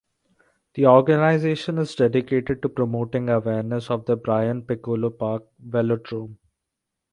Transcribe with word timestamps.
The 0.73 0.87
organization 0.87 1.77
is 1.77 1.93
dedicated 1.93 2.63
to 2.63 2.69
promoting 2.69 3.29
awareness 3.29 3.91
of 3.91 4.05
the 4.05 4.15
Brian 4.17 4.63
Piccolo 4.63 5.11
Park 5.11 5.43
Velodrome. 5.63 6.37